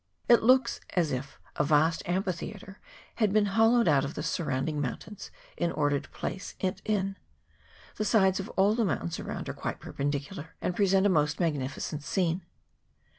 It 0.27 0.41
looks 0.41 0.79
as 0.95 1.11
if 1.11 1.39
a 1.57 1.63
vast 1.63 2.01
amphitheatre 2.09 2.79
had 3.17 3.31
been 3.31 3.45
hollowed 3.45 3.87
out 3.87 4.03
of 4.03 4.15
the 4.15 4.23
sur 4.23 4.45
rounding 4.45 4.81
mountains 4.81 5.29
in 5.57 5.71
order 5.71 5.99
to 5.99 6.09
place 6.09 6.55
it 6.59 6.81
in. 6.83 7.17
The 7.97 8.05
sides 8.05 8.39
of 8.39 8.49
all 8.57 8.73
the 8.73 8.83
mountains 8.83 9.19
around 9.19 9.47
are 9.47 9.53
quite 9.53 9.79
perpen 9.79 10.09
dicular, 10.09 10.47
and 10.59 10.75
present 10.75 11.05
a 11.05 11.09
most 11.09 11.39
magnificent 11.39 12.01
scene. 12.01 12.41